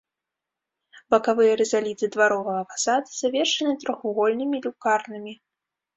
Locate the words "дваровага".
2.15-2.63